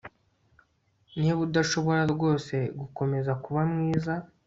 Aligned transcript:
niba 1.19 1.39
udashobora 1.47 2.01
rwose 2.13 2.55
gukomeza 2.79 3.31
kuba 3.43 3.61
mwiza 3.71 4.13